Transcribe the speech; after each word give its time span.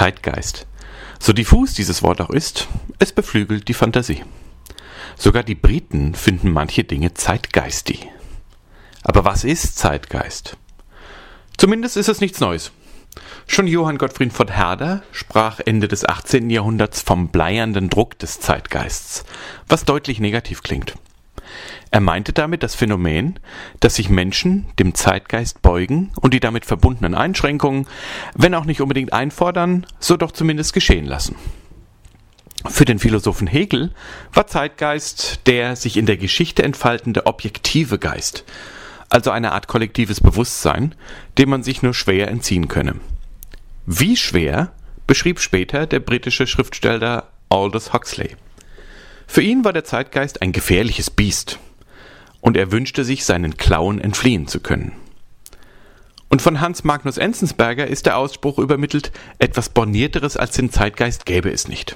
Zeitgeist. 0.00 0.66
So 1.18 1.34
diffus 1.34 1.74
dieses 1.74 2.02
Wort 2.02 2.22
auch 2.22 2.30
ist, 2.30 2.68
es 2.98 3.12
beflügelt 3.12 3.68
die 3.68 3.74
Fantasie. 3.74 4.24
Sogar 5.18 5.42
die 5.42 5.54
Briten 5.54 6.14
finden 6.14 6.52
manche 6.52 6.84
Dinge 6.84 7.12
zeitgeistig. 7.12 8.08
Aber 9.02 9.26
was 9.26 9.44
ist 9.44 9.76
Zeitgeist? 9.76 10.56
Zumindest 11.58 11.98
ist 11.98 12.08
es 12.08 12.22
nichts 12.22 12.40
Neues. 12.40 12.72
Schon 13.46 13.66
Johann 13.66 13.98
Gottfried 13.98 14.32
von 14.32 14.48
Herder 14.48 15.02
sprach 15.12 15.60
Ende 15.60 15.86
des 15.86 16.08
18. 16.08 16.48
Jahrhunderts 16.48 17.02
vom 17.02 17.28
bleiernden 17.28 17.90
Druck 17.90 18.18
des 18.18 18.40
Zeitgeists, 18.40 19.26
was 19.68 19.84
deutlich 19.84 20.18
negativ 20.18 20.62
klingt. 20.62 20.94
Er 21.90 22.00
meinte 22.00 22.32
damit 22.32 22.62
das 22.62 22.74
Phänomen, 22.74 23.38
dass 23.80 23.96
sich 23.96 24.08
Menschen 24.08 24.66
dem 24.78 24.94
Zeitgeist 24.94 25.62
beugen 25.62 26.12
und 26.20 26.34
die 26.34 26.40
damit 26.40 26.64
verbundenen 26.66 27.14
Einschränkungen, 27.14 27.86
wenn 28.34 28.54
auch 28.54 28.64
nicht 28.64 28.80
unbedingt 28.80 29.12
einfordern, 29.12 29.86
so 29.98 30.16
doch 30.16 30.32
zumindest 30.32 30.72
geschehen 30.72 31.06
lassen. 31.06 31.36
Für 32.68 32.84
den 32.84 32.98
Philosophen 32.98 33.46
Hegel 33.46 33.92
war 34.34 34.46
Zeitgeist 34.46 35.46
der 35.46 35.76
sich 35.76 35.96
in 35.96 36.06
der 36.06 36.18
Geschichte 36.18 36.62
entfaltende 36.62 37.26
objektive 37.26 37.98
Geist, 37.98 38.44
also 39.08 39.30
eine 39.30 39.52
Art 39.52 39.66
kollektives 39.66 40.20
Bewusstsein, 40.20 40.94
dem 41.38 41.48
man 41.48 41.62
sich 41.62 41.82
nur 41.82 41.94
schwer 41.94 42.28
entziehen 42.28 42.68
könne. 42.68 42.96
Wie 43.86 44.16
schwer 44.16 44.72
beschrieb 45.06 45.40
später 45.40 45.86
der 45.86 46.00
britische 46.00 46.46
Schriftsteller 46.46 47.28
Aldous 47.48 47.92
Huxley. 47.92 48.36
Für 49.32 49.42
ihn 49.42 49.64
war 49.64 49.72
der 49.72 49.84
Zeitgeist 49.84 50.42
ein 50.42 50.50
gefährliches 50.50 51.08
Biest, 51.08 51.60
und 52.40 52.56
er 52.56 52.72
wünschte 52.72 53.04
sich, 53.04 53.24
seinen 53.24 53.56
Klauen 53.56 54.00
entfliehen 54.00 54.48
zu 54.48 54.58
können. 54.58 54.90
Und 56.28 56.42
von 56.42 56.60
Hans 56.60 56.82
Magnus 56.82 57.16
Enzensberger 57.16 57.86
ist 57.86 58.06
der 58.06 58.16
Ausspruch 58.16 58.58
übermittelt, 58.58 59.12
etwas 59.38 59.68
Bornierteres 59.68 60.36
als 60.36 60.56
den 60.56 60.72
Zeitgeist 60.72 61.26
gäbe 61.26 61.48
es 61.48 61.68
nicht. 61.68 61.94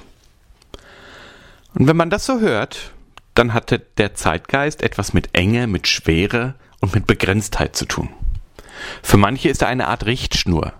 Und 1.73 1.87
wenn 1.87 1.97
man 1.97 2.09
das 2.09 2.25
so 2.25 2.39
hört, 2.39 2.93
dann 3.33 3.53
hatte 3.53 3.79
der 3.79 4.13
Zeitgeist 4.13 4.81
etwas 4.81 5.11
mit 5.11 5.31
Enge, 5.33 5.67
mit 5.67 5.89
Schwere 5.89 6.55
und 6.79 6.95
mit 6.95 7.05
Begrenztheit 7.05 7.75
zu 7.75 7.83
tun. 7.83 8.07
Für 9.03 9.17
manche 9.17 9.49
ist 9.49 9.61
er 9.61 9.67
eine 9.67 9.89
Art 9.89 10.05
Richtschnur, 10.05 10.71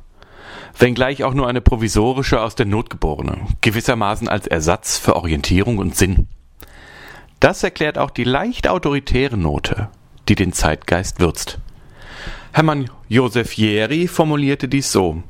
wenngleich 0.79 1.25
auch 1.25 1.33
nur 1.33 1.49
eine 1.49 1.59
provisorische 1.59 2.39
aus 2.39 2.55
der 2.55 2.65
Not 2.65 2.89
geborene, 2.89 3.45
gewissermaßen 3.59 4.29
als 4.29 4.47
Ersatz 4.47 4.97
für 4.97 5.17
Orientierung 5.17 5.79
und 5.79 5.97
Sinn. 5.97 6.29
Das 7.45 7.61
erklärt 7.61 7.99
auch 7.99 8.09
die 8.09 8.23
leicht 8.23 8.67
autoritäre 8.67 9.37
Note, 9.37 9.89
die 10.27 10.33
den 10.33 10.51
Zeitgeist 10.51 11.19
würzt. 11.19 11.59
Hermann 12.53 12.89
Josef 13.07 13.53
Jeri 13.53 14.07
formulierte 14.07 14.67
dies 14.67 14.91
so: 14.91 15.21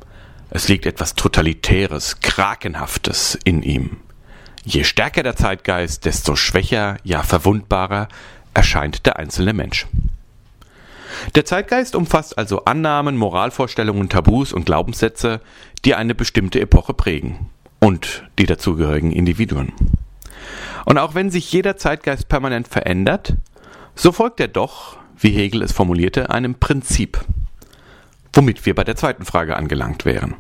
Es 0.50 0.70
liegt 0.70 0.86
etwas 0.86 1.16
Totalitäres, 1.16 2.22
Krakenhaftes 2.22 3.38
in 3.44 3.64
ihm. 3.64 3.98
Je 4.64 4.86
stärker 4.86 5.24
der 5.24 5.36
Zeitgeist, 5.36 6.06
desto 6.06 6.38
schwächer, 6.38 6.96
ja 7.04 7.22
verwundbarer 7.22 8.08
erscheint 8.54 9.06
der 9.06 9.20
einzelne 9.20 9.52
Mensch. 9.52 9.86
Der 11.36 11.44
Zeitgeist 11.44 11.98
umfasst 11.98 12.38
also 12.38 12.64
Annahmen, 12.64 13.18
Moralvorstellungen, 13.18 14.08
Tabus 14.08 14.54
und 14.54 14.66
Glaubenssätze, 14.66 15.42
die 15.84 15.96
eine 15.96 16.16
bestimmte 16.16 16.62
Epoche 16.62 16.94
prägen 16.94 17.50
und 17.82 18.24
die 18.40 18.46
dazugehörigen 18.46 19.12
Individuen. 19.12 19.74
Und 20.86 20.98
auch 20.98 21.16
wenn 21.16 21.32
sich 21.32 21.52
jeder 21.52 21.78
Zeitgeist 21.78 22.30
permanent 22.30 22.68
verändert, 22.68 23.36
so 23.96 24.12
folgt 24.12 24.40
er 24.40 24.48
doch, 24.48 24.98
wie 25.18 25.32
Hegel 25.32 25.62
es 25.62 25.72
formulierte, 25.72 26.30
einem 26.30 26.56
Prinzip. 26.56 27.20
Womit 28.34 28.66
wir 28.66 28.76
bei 28.76 28.84
der 28.84 28.96
zweiten 28.96 29.26
Frage 29.26 29.56
angelangt 29.56 30.06
wären. 30.06 30.36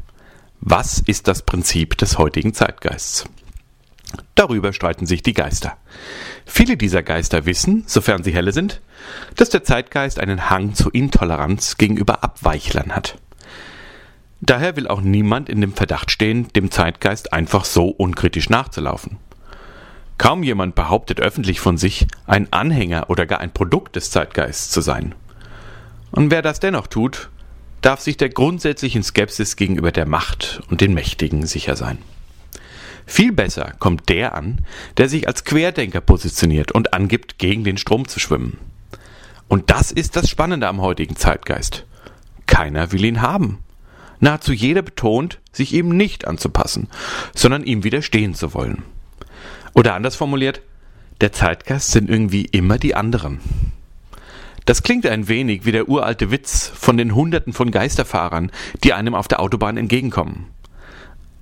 Was 0.62 1.00
ist 1.00 1.28
das 1.28 1.42
Prinzip 1.42 1.98
des 1.98 2.18
heutigen 2.18 2.54
Zeitgeists? 2.54 3.26
Darüber 4.36 4.73
streiten 4.73 5.06
sich 5.06 5.23
die 5.23 5.34
Geister. 5.34 5.78
Viele 6.46 6.78
dieser 6.78 7.04
Geister 7.04 7.46
wissen, 7.46 7.84
sofern 7.88 8.23
sie 8.23 8.34
helle 8.34 8.52
sind, 8.52 8.82
dass 9.36 9.50
der 9.50 9.64
Zeitgeist 9.64 10.20
einen 10.20 10.50
Hang 10.50 10.73
zur 10.73 10.94
Intoleranz 10.94 11.78
gegenüber 11.78 12.23
Abweichlern 12.23 12.95
hat. 12.95 13.17
Daher 14.42 14.76
will 14.76 14.88
auch 14.88 15.02
niemand 15.02 15.50
in 15.50 15.61
dem 15.61 15.73
Verdacht 15.73 16.11
stehen, 16.11 16.50
dem 16.50 16.70
Zeitgeist 16.70 17.34
einfach 17.34 17.66
so 17.66 17.88
unkritisch 17.88 18.50
nachzulaufen. 18.50 19.17
Kaum 20.17 20.43
jemand 20.43 20.76
behauptet 20.76 21.20
öffentlich 21.20 21.59
von 21.59 21.77
sich, 21.77 22.08
ein 22.26 22.52
Anhänger 22.52 23.09
oder 23.09 23.26
gar 23.26 23.39
ein 23.39 23.52
Produkt 23.53 23.95
des 23.95 24.11
Zeitgeists 24.11 24.70
zu 24.70 24.81
sein. 24.81 25.14
Und 26.11 26.31
wer 26.31 26.42
das 26.42 26.59
dennoch 26.59 26.87
tut, 26.87 27.30
darf 27.81 27.99
sich 27.99 28.17
der 28.17 28.30
grundsätzlichen 28.30 29.04
Skepsis 29.04 29.58
gegenüber 29.58 29.92
der 29.92 30.08
Macht 30.08 30.61
und 30.70 30.81
den 30.81 30.93
Mächtigen 30.93 31.45
sicher 31.45 31.75
sein. 31.75 31.98
Viel 33.05 33.31
besser 33.31 33.73
kommt 33.77 34.09
der 34.09 34.33
an, 34.33 34.65
der 34.98 35.09
sich 35.09 35.27
als 35.27 35.43
Querdenker 35.43 36.02
positioniert 36.02 36.71
und 36.71 36.93
angibt, 36.93 37.37
gegen 37.37 37.64
den 37.64 37.77
Strom 37.77 38.08
zu 38.08 38.20
schwimmen. 38.20 38.58
Und 39.48 39.70
das 39.70 39.92
ist 39.92 40.15
das 40.15 40.30
Spannende 40.30 40.67
am 40.67 40.81
heutigen 40.81 41.15
Zeitgeist. 41.15 41.86
Keiner 42.48 42.92
will 42.92 43.05
ihn 43.05 43.21
haben. 43.21 43.59
Nahezu 44.20 44.54
jeder 44.54 44.81
betont, 44.81 45.39
sich 45.52 45.73
ihm 45.73 45.89
nicht 45.89 46.25
anzupassen, 46.25 46.87
sondern 47.36 47.64
ihm 47.64 47.83
widerstehen 47.83 48.33
zu 48.33 48.54
wollen. 48.54 48.83
Oder 49.75 49.93
anders 49.93 50.15
formuliert, 50.15 50.61
der 51.21 51.31
Zeitgeist 51.31 51.91
sind 51.91 52.09
irgendwie 52.09 52.45
immer 52.45 52.80
die 52.80 52.95
anderen. 52.95 53.39
Das 54.65 54.81
klingt 54.81 55.05
ein 55.05 55.27
wenig 55.27 55.65
wie 55.65 55.71
der 55.71 55.87
uralte 55.89 56.31
Witz 56.31 56.71
von 56.73 56.97
den 56.97 57.13
Hunderten 57.13 57.53
von 57.53 57.69
Geisterfahrern, 57.69 58.52
die 58.83 58.93
einem 58.93 59.13
auf 59.13 59.27
der 59.27 59.39
Autobahn 59.39 59.77
entgegenkommen. 59.77 60.47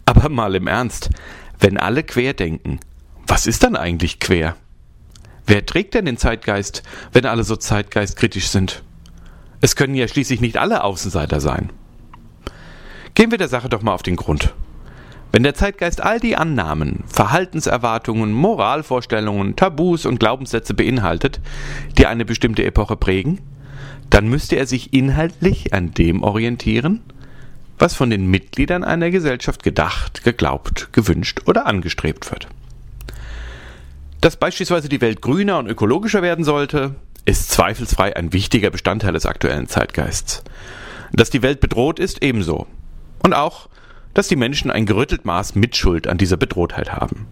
Aber 0.05 0.27
mal 0.27 0.55
im 0.55 0.67
Ernst, 0.67 1.09
wenn 1.59 1.77
alle 1.77 2.03
quer 2.03 2.33
denken, 2.33 2.79
was 3.25 3.47
ist 3.47 3.63
dann 3.63 3.77
eigentlich 3.77 4.19
quer? 4.19 4.57
Wer 5.45 5.65
trägt 5.65 5.93
denn 5.93 6.05
den 6.05 6.17
Zeitgeist, 6.17 6.83
wenn 7.13 7.25
alle 7.25 7.43
so 7.43 7.55
zeitgeistkritisch 7.55 8.47
sind? 8.47 8.83
Es 9.61 9.75
können 9.75 9.95
ja 9.95 10.07
schließlich 10.07 10.41
nicht 10.41 10.57
alle 10.57 10.83
Außenseiter 10.83 11.39
sein. 11.39 11.71
Gehen 13.13 13.31
wir 13.31 13.37
der 13.37 13.47
Sache 13.47 13.69
doch 13.69 13.81
mal 13.81 13.93
auf 13.93 14.03
den 14.03 14.15
Grund. 14.15 14.53
Wenn 15.33 15.41
der 15.41 15.55
Zeitgeist 15.55 15.99
all 15.99 16.19
die 16.19 16.35
Annahmen, 16.35 17.03
Verhaltenserwartungen, 17.07 18.31
Moralvorstellungen, 18.31 19.55
Tabus 19.55 20.05
und 20.05 20.19
Glaubenssätze 20.19 20.75
beinhaltet, 20.75 21.41
die 21.97 22.05
eine 22.05 22.23
bestimmte 22.23 22.63
Epoche 22.63 22.95
prägen, 22.95 23.41
dann 24.11 24.27
müsste 24.27 24.57
er 24.57 24.67
sich 24.67 24.93
inhaltlich 24.93 25.73
an 25.73 25.91
dem 25.91 26.21
orientieren, 26.21 27.01
was 27.79 27.95
von 27.95 28.11
den 28.11 28.27
Mitgliedern 28.27 28.83
einer 28.83 29.09
Gesellschaft 29.09 29.63
gedacht, 29.63 30.23
geglaubt, 30.23 30.89
gewünscht 30.93 31.41
oder 31.47 31.65
angestrebt 31.65 32.29
wird. 32.29 32.47
Dass 34.21 34.37
beispielsweise 34.37 34.87
die 34.87 35.01
Welt 35.01 35.23
grüner 35.23 35.57
und 35.57 35.67
ökologischer 35.67 36.21
werden 36.21 36.45
sollte, 36.45 36.93
ist 37.25 37.49
zweifelsfrei 37.49 38.15
ein 38.15 38.33
wichtiger 38.33 38.69
Bestandteil 38.69 39.13
des 39.13 39.25
aktuellen 39.25 39.67
Zeitgeists. 39.67 40.43
Dass 41.11 41.31
die 41.31 41.41
Welt 41.41 41.59
bedroht 41.59 41.97
ist, 41.97 42.21
ebenso. 42.21 42.67
Und 43.23 43.33
auch, 43.33 43.67
dass 44.13 44.27
die 44.27 44.35
Menschen 44.35 44.71
ein 44.71 44.85
gerüttelt 44.85 45.25
Maß 45.25 45.55
Mitschuld 45.55 46.07
an 46.07 46.17
dieser 46.17 46.37
Bedrohtheit 46.37 46.93
haben, 46.93 47.27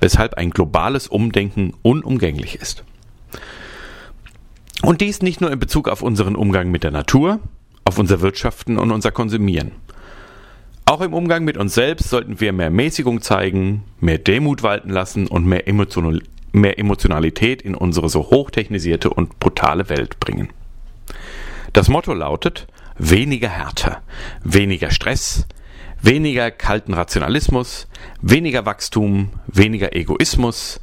weshalb 0.00 0.34
ein 0.34 0.50
globales 0.50 1.08
Umdenken 1.08 1.72
unumgänglich 1.82 2.56
ist. 2.56 2.84
Und 4.82 5.00
dies 5.00 5.22
nicht 5.22 5.40
nur 5.40 5.50
in 5.50 5.58
Bezug 5.58 5.88
auf 5.88 6.02
unseren 6.02 6.36
Umgang 6.36 6.70
mit 6.70 6.84
der 6.84 6.90
Natur, 6.90 7.40
auf 7.84 7.98
unser 7.98 8.20
Wirtschaften 8.20 8.78
und 8.78 8.90
unser 8.90 9.10
Konsumieren. 9.10 9.72
Auch 10.84 11.00
im 11.00 11.14
Umgang 11.14 11.44
mit 11.44 11.56
uns 11.56 11.74
selbst 11.74 12.10
sollten 12.10 12.40
wir 12.40 12.52
mehr 12.52 12.70
Mäßigung 12.70 13.20
zeigen, 13.20 13.82
mehr 14.00 14.18
Demut 14.18 14.62
walten 14.62 14.90
lassen 14.90 15.26
und 15.26 15.46
mehr, 15.46 15.66
Emotional 15.66 16.20
mehr 16.52 16.78
Emotionalität 16.78 17.60
in 17.60 17.74
unsere 17.74 18.08
so 18.08 18.30
hochtechnisierte 18.30 19.10
und 19.10 19.38
brutale 19.40 19.88
Welt 19.88 20.18
bringen. 20.20 20.48
Das 21.72 21.88
Motto 21.88 22.14
lautet 22.14 22.66
weniger 22.98 23.48
Härte, 23.48 23.98
weniger 24.42 24.90
Stress, 24.90 25.46
weniger 26.06 26.52
kalten 26.52 26.94
Rationalismus, 26.94 27.88
weniger 28.22 28.64
Wachstum, 28.64 29.30
weniger 29.48 29.94
Egoismus, 29.94 30.80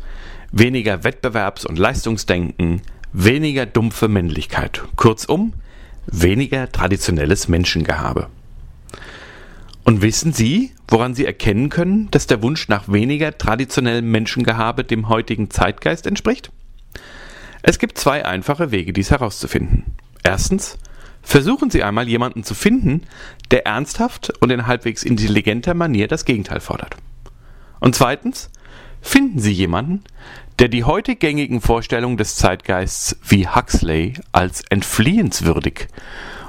weniger 0.51 1.03
Wettbewerbs- 1.05 1.65
und 1.65 1.79
Leistungsdenken, 1.79 2.81
weniger 3.13 3.65
dumpfe 3.65 4.09
Männlichkeit. 4.09 4.83
Kurzum, 4.97 5.53
weniger 6.07 6.69
traditionelles 6.69 7.47
Menschengehabe. 7.47 8.27
Und 9.85 10.01
wissen 10.01 10.33
Sie, 10.33 10.71
woran 10.89 11.15
Sie 11.15 11.25
erkennen 11.25 11.69
können, 11.69 12.11
dass 12.11 12.27
der 12.27 12.43
Wunsch 12.43 12.67
nach 12.67 12.89
weniger 12.89 13.37
traditionellem 13.37 14.11
Menschengehabe 14.11 14.83
dem 14.83 15.07
heutigen 15.07 15.49
Zeitgeist 15.49 16.05
entspricht? 16.05 16.51
Es 17.61 17.79
gibt 17.79 17.97
zwei 17.97 18.25
einfache 18.25 18.71
Wege, 18.71 18.91
dies 18.91 19.11
herauszufinden. 19.11 19.85
Erstens, 20.21 20.77
versuchen 21.23 21.71
Sie 21.71 21.81
einmal 21.81 22.07
jemanden 22.07 22.43
zu 22.43 22.53
finden, 22.53 23.03
der 23.49 23.65
ernsthaft 23.65 24.33
und 24.41 24.51
in 24.51 24.67
halbwegs 24.67 25.03
intelligenter 25.03 25.73
Manier 25.73 26.07
das 26.07 26.25
Gegenteil 26.25 26.59
fordert. 26.59 26.97
Und 27.79 27.95
zweitens, 27.95 28.51
finden 29.01 29.39
Sie 29.39 29.51
jemanden, 29.51 30.03
der 30.59 30.67
die 30.67 30.83
heute 30.83 31.15
gängigen 31.15 31.61
Vorstellungen 31.61 32.17
des 32.17 32.35
Zeitgeists 32.35 33.17
wie 33.27 33.47
Huxley 33.47 34.13
als 34.31 34.61
entfliehenswürdig 34.69 35.87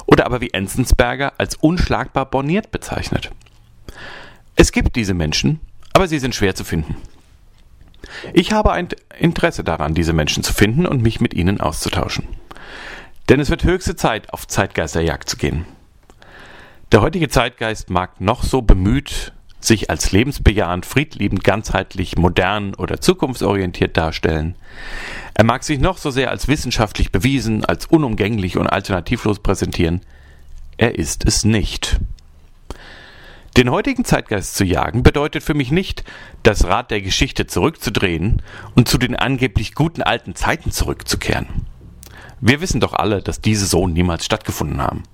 oder 0.07 0.27
aber 0.27 0.41
wie 0.41 0.53
Enzensberger 0.53 1.33
als 1.39 1.57
unschlagbar 1.57 2.27
borniert 2.27 2.71
bezeichnet. 2.71 3.31
Es 4.57 4.73
gibt 4.73 4.97
diese 4.97 5.15
Menschen, 5.15 5.61
aber 5.93 6.07
sie 6.07 6.19
sind 6.19 6.35
schwer 6.35 6.55
zu 6.55 6.65
finden. 6.65 6.97
Ich 8.33 8.53
habe 8.53 8.73
ein 8.73 8.89
Interesse 9.19 9.65
daran, 9.65 9.95
diese 9.95 10.13
Menschen 10.13 10.43
zu 10.43 10.53
finden 10.53 10.87
und 10.87 11.03
mich 11.03 11.21
mit 11.21 11.35
ihnen 11.35 11.61
auszutauschen. 11.61 12.27
Denn 13.29 13.41
es 13.41 13.51
wird 13.51 13.65
höchste 13.65 13.97
Zeit, 13.97 14.33
auf 14.33 14.47
Zeitgeisterjagd 14.47 15.29
zu 15.29 15.37
gehen. 15.37 15.65
Der 16.93 17.01
heutige 17.01 17.29
Zeitgeist 17.29 17.91
mag 17.91 18.21
noch 18.21 18.43
so 18.43 18.63
bemüht 18.63 19.33
sich 19.65 19.91
als 19.91 20.13
lebensbejahend, 20.13 20.87
friedliebend, 20.87 21.43
ganzheitlich, 21.43 22.17
modern 22.17 22.75
oder 22.75 23.01
zukunftsorientiert 23.01 23.97
darstellen. 23.97 24.57
Er 25.35 25.45
mag 25.45 25.65
sich 25.65 25.79
noch 25.79 25.99
so 25.99 26.11
sehr 26.11 26.31
als 26.31 26.49
wissenschaftlich 26.49 27.11
bewiesen, 27.13 27.65
als 27.65 27.87
unumgänglich 27.87 28.57
und 28.57 28.67
alternativlos 28.67 29.41
präsentieren. 29.41 30.03
Er 30.77 30.99
ist 30.99 31.27
es 31.27 31.45
nicht. 31.45 31.99
Den 33.57 33.71
heutigen 33.71 34.05
Zeitgeist 34.05 34.57
zu 34.57 34.65
jagen 34.65 35.05
bedeutet 35.05 35.45
für 35.45 35.55
mich 35.55 35.71
nicht, 35.71 36.05
das 36.43 36.65
Rad 36.65 36.91
der 36.91 37.01
Geschichte 37.01 37.47
zurückzudrehen 37.47 38.43
und 38.75 38.89
zu 38.89 38.99
den 38.99 39.15
angeblich 39.15 39.75
guten 39.75 40.03
alten 40.03 40.35
Zeiten 40.35 40.73
zurückzukehren. 40.73 41.47
Wir 42.47 42.61
wissen 42.61 42.79
doch 42.79 42.93
alle, 42.93 43.23
dass 43.23 43.41
diese 43.41 43.65
so 43.65 43.89
niemals 43.89 44.27
stattgefunden 44.27 44.83
haben. 44.83 45.05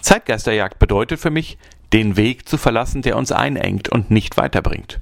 Zeitgeisterjagd 0.00 0.78
bedeutet 0.78 1.20
für 1.20 1.28
mich, 1.28 1.58
den 1.92 2.16
Weg 2.16 2.48
zu 2.48 2.56
verlassen, 2.56 3.02
der 3.02 3.18
uns 3.18 3.30
einengt 3.30 3.90
und 3.90 4.10
nicht 4.10 4.38
weiterbringt. 4.38 5.00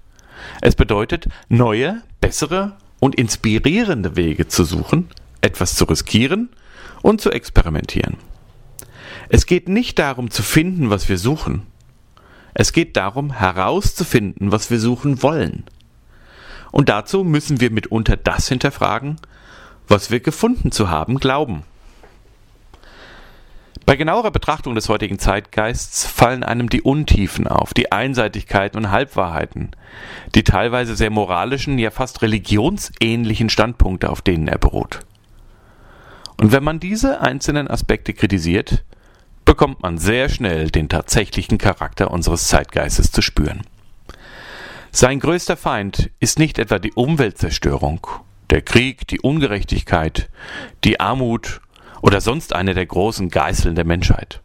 Es 0.61 0.75
bedeutet, 0.75 1.29
neue, 1.49 2.02
bessere 2.20 2.76
und 2.99 3.14
inspirierende 3.14 4.17
Wege 4.17 4.49
zu 4.49 4.64
suchen, 4.64 5.11
etwas 5.40 5.76
zu 5.76 5.85
riskieren 5.85 6.49
und 7.02 7.20
zu 7.20 7.31
experimentieren. 7.31 8.17
Es 9.29 9.46
geht 9.46 9.69
nicht 9.69 10.00
darum 10.00 10.32
zu 10.32 10.43
finden, 10.43 10.90
was 10.90 11.08
wir 11.08 11.19
suchen, 11.19 11.62
es 12.52 12.73
geht 12.73 12.96
darum, 12.96 13.31
herauszufinden, 13.31 14.50
was 14.50 14.73
wir 14.73 14.81
suchen 14.81 15.23
wollen. 15.23 15.67
Und 16.73 16.88
dazu 16.88 17.23
müssen 17.23 17.61
wir 17.61 17.70
mitunter 17.70 18.17
das 18.17 18.49
hinterfragen, 18.49 19.20
was 19.88 20.11
wir 20.11 20.20
gefunden 20.20 20.70
zu 20.70 20.90
haben 20.90 21.19
glauben. 21.19 21.64
Bei 23.87 23.96
genauerer 23.96 24.31
Betrachtung 24.31 24.75
des 24.75 24.90
heutigen 24.90 25.19
Zeitgeists 25.19 26.05
fallen 26.05 26.44
einem 26.44 26.69
die 26.69 26.82
Untiefen 26.82 27.49
auf, 27.49 27.73
die 27.73 27.90
Einseitigkeiten 27.90 28.76
und 28.76 28.90
Halbwahrheiten, 28.90 29.70
die 30.35 30.44
teilweise 30.44 30.94
sehr 30.94 31.08
moralischen, 31.08 31.79
ja 31.79 31.90
fast 31.90 32.20
religionsähnlichen 32.20 33.49
Standpunkte, 33.49 34.11
auf 34.11 34.20
denen 34.20 34.46
er 34.46 34.58
beruht. 34.58 35.00
Und 36.38 36.52
wenn 36.52 36.62
man 36.62 36.81
diese 36.81 37.23
einzelnen 37.23 37.67
Aspekte 37.67 38.12
kritisiert, 38.12 38.85
bekommt 39.46 39.82
man 39.82 39.96
sehr 39.96 40.29
schnell 40.29 40.70
den 40.70 40.90
tatsächlichen 40.90 41.56
Charakter 41.56 42.11
unseres 42.11 42.46
Zeitgeistes 42.49 43.11
zu 43.11 43.23
spüren. 43.23 43.62
Sein 44.90 45.19
größter 45.19 45.56
Feind 45.56 46.11
ist 46.20 46.38
nicht 46.38 46.58
etwa 46.58 46.79
die 46.79 46.93
Umweltzerstörung, 46.93 48.06
der 48.50 48.62
Krieg, 48.62 49.06
die 49.09 49.21
Ungerechtigkeit, 49.21 50.29
die 50.85 51.00
Armut 51.00 51.61
oder 52.00 52.21
sonst 52.21 52.55
eine 52.55 52.75
der 52.75 52.87
großen 52.87 53.29
Geißeln 53.29 53.75
der 53.75 53.85
Menschheit. 53.85 54.41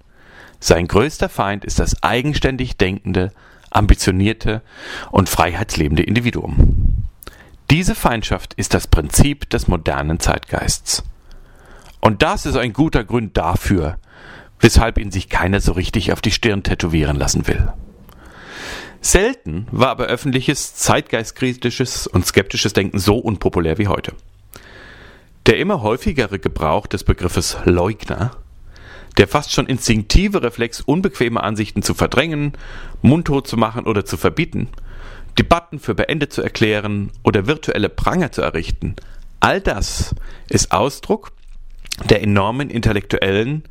Sein 0.59 0.87
größter 0.87 1.29
Feind 1.29 1.65
ist 1.65 1.79
das 1.79 2.01
eigenständig 2.03 2.77
denkende, 2.77 3.31
ambitionierte 3.69 4.61
und 5.11 5.29
freiheitslebende 5.29 6.03
Individuum. 6.03 7.07
Diese 7.69 7.95
Feindschaft 7.95 8.53
ist 8.53 8.73
das 8.73 8.87
Prinzip 8.87 9.49
des 9.49 9.67
modernen 9.67 10.19
Zeitgeists. 10.19 11.03
Und 12.01 12.21
das 12.21 12.45
ist 12.45 12.55
ein 12.55 12.73
guter 12.73 13.03
Grund 13.03 13.37
dafür, 13.37 13.97
weshalb 14.59 14.97
ihn 14.97 15.11
sich 15.11 15.29
keiner 15.29 15.59
so 15.59 15.71
richtig 15.71 16.11
auf 16.11 16.21
die 16.21 16.31
Stirn 16.31 16.63
tätowieren 16.63 17.17
lassen 17.17 17.47
will. 17.47 17.73
Selten 19.05 19.67
war 19.69 19.89
aber 19.89 20.05
öffentliches, 20.05 20.75
zeitgeistkritisches 20.75 22.07
und 22.07 22.25
skeptisches 22.25 22.71
Denken 22.71 22.99
so 22.99 23.17
unpopulär 23.17 23.77
wie 23.77 23.89
heute. 23.89 24.13
Der 25.45 25.57
immer 25.57 25.81
häufigere 25.81 26.39
Gebrauch 26.39 26.87
des 26.87 27.03
Begriffes 27.03 27.57
Leugner, 27.65 28.31
der 29.17 29.27
fast 29.27 29.51
schon 29.51 29.67
instinktive 29.67 30.41
Reflex, 30.41 30.79
unbequeme 30.79 31.43
Ansichten 31.43 31.83
zu 31.83 31.93
verdrängen, 31.93 32.53
mundtot 33.01 33.45
zu 33.45 33.57
machen 33.57 33.87
oder 33.87 34.05
zu 34.05 34.15
verbieten, 34.15 34.69
Debatten 35.37 35.79
für 35.79 35.95
beendet 35.95 36.31
zu 36.31 36.41
erklären 36.41 37.11
oder 37.23 37.45
virtuelle 37.45 37.89
Pranger 37.89 38.31
zu 38.31 38.41
errichten, 38.41 38.95
all 39.41 39.59
das 39.59 40.15
ist 40.47 40.71
Ausdruck 40.71 41.33
der 42.09 42.23
enormen 42.23 42.69
intellektuellen 42.69 43.63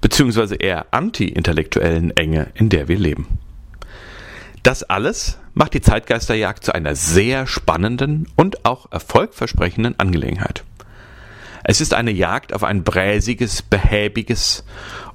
beziehungsweise 0.00 0.56
eher 0.56 0.86
anti-intellektuellen 0.90 2.10
Enge, 2.16 2.48
in 2.54 2.70
der 2.70 2.88
wir 2.88 2.98
leben. 2.98 3.38
Das 4.62 4.82
alles 4.82 5.38
macht 5.54 5.72
die 5.74 5.80
Zeitgeisterjagd 5.80 6.64
zu 6.64 6.74
einer 6.74 6.94
sehr 6.94 7.46
spannenden 7.46 8.28
und 8.36 8.64
auch 8.66 8.92
erfolgversprechenden 8.92 9.98
Angelegenheit. 9.98 10.64
Es 11.64 11.80
ist 11.80 11.94
eine 11.94 12.10
Jagd 12.10 12.52
auf 12.52 12.64
ein 12.64 12.84
bräsiges, 12.84 13.62
behäbiges 13.62 14.64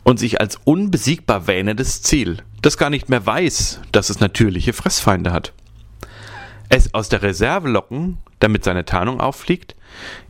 und 0.03 0.19
sich 0.19 0.39
als 0.39 0.57
unbesiegbar 0.63 1.47
wähnendes 1.47 2.01
Ziel, 2.01 2.37
das 2.61 2.77
gar 2.77 2.89
nicht 2.89 3.09
mehr 3.09 3.25
weiß, 3.25 3.81
dass 3.91 4.09
es 4.09 4.19
natürliche 4.19 4.73
Fressfeinde 4.73 5.31
hat. 5.31 5.53
Es 6.69 6.93
aus 6.93 7.09
der 7.09 7.21
Reserve 7.21 7.69
locken, 7.69 8.17
damit 8.39 8.63
seine 8.63 8.85
Tarnung 8.85 9.21
auffliegt, 9.21 9.75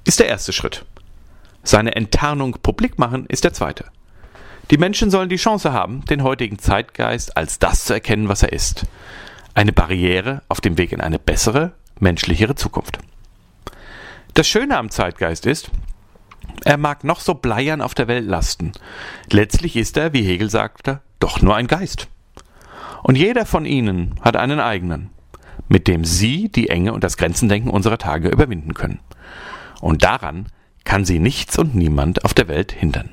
ist 0.05 0.19
der 0.19 0.27
erste 0.27 0.51
Schritt. 0.51 0.85
Seine 1.63 1.95
Enttarnung 1.95 2.57
publik 2.61 2.99
machen 2.99 3.25
ist 3.27 3.43
der 3.43 3.53
zweite. 3.53 3.85
Die 4.71 4.77
Menschen 4.77 5.11
sollen 5.11 5.29
die 5.29 5.35
Chance 5.35 5.73
haben, 5.73 6.03
den 6.05 6.23
heutigen 6.23 6.57
Zeitgeist 6.57 7.37
als 7.37 7.59
das 7.59 7.85
zu 7.85 7.93
erkennen, 7.93 8.29
was 8.29 8.41
er 8.41 8.51
ist. 8.51 8.85
Eine 9.53 9.71
Barriere 9.71 10.41
auf 10.47 10.59
dem 10.59 10.77
Weg 10.77 10.91
in 10.91 11.01
eine 11.01 11.19
bessere, 11.19 11.73
menschlichere 11.99 12.55
Zukunft. 12.55 12.97
Das 14.33 14.47
Schöne 14.47 14.77
am 14.77 14.89
Zeitgeist 14.89 15.45
ist, 15.45 15.69
er 16.63 16.77
mag 16.77 17.03
noch 17.03 17.19
so 17.19 17.35
bleiern 17.35 17.81
auf 17.81 17.93
der 17.93 18.07
Welt 18.07 18.25
lasten. 18.25 18.71
Letztlich 19.29 19.75
ist 19.75 19.97
er, 19.97 20.13
wie 20.13 20.23
Hegel 20.23 20.49
sagte, 20.49 21.01
doch 21.19 21.41
nur 21.41 21.55
ein 21.55 21.67
Geist. 21.67 22.07
Und 23.03 23.17
jeder 23.17 23.45
von 23.45 23.65
ihnen 23.65 24.15
hat 24.21 24.35
einen 24.35 24.59
eigenen, 24.59 25.11
mit 25.67 25.87
dem 25.87 26.03
sie 26.05 26.49
die 26.49 26.69
Enge 26.69 26.91
und 26.91 27.03
das 27.03 27.17
Grenzendenken 27.17 27.69
unserer 27.69 27.99
Tage 27.99 28.29
überwinden 28.29 28.73
können. 28.73 28.99
Und 29.79 30.03
daran 30.03 30.47
kann 30.85 31.05
sie 31.05 31.19
nichts 31.19 31.57
und 31.59 31.75
niemand 31.75 32.25
auf 32.25 32.33
der 32.33 32.47
Welt 32.47 32.71
hindern. 32.71 33.11